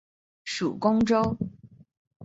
[0.43, 1.37] 属恭州。